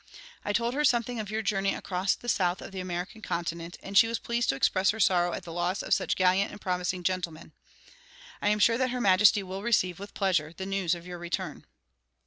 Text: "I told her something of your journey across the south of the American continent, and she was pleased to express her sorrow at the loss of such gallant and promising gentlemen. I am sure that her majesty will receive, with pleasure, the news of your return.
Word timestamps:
"I 0.43 0.51
told 0.51 0.73
her 0.73 0.83
something 0.83 1.19
of 1.19 1.29
your 1.29 1.43
journey 1.43 1.75
across 1.75 2.15
the 2.15 2.27
south 2.27 2.59
of 2.59 2.71
the 2.71 2.79
American 2.79 3.21
continent, 3.21 3.77
and 3.83 3.95
she 3.95 4.07
was 4.07 4.17
pleased 4.17 4.49
to 4.49 4.55
express 4.55 4.89
her 4.89 4.99
sorrow 4.99 5.31
at 5.33 5.43
the 5.43 5.53
loss 5.53 5.83
of 5.83 5.93
such 5.93 6.15
gallant 6.15 6.49
and 6.49 6.59
promising 6.59 7.03
gentlemen. 7.03 7.51
I 8.41 8.49
am 8.49 8.57
sure 8.57 8.79
that 8.79 8.89
her 8.89 8.99
majesty 8.99 9.43
will 9.43 9.61
receive, 9.61 9.99
with 9.99 10.15
pleasure, 10.15 10.53
the 10.57 10.65
news 10.65 10.95
of 10.95 11.05
your 11.05 11.19
return. 11.19 11.65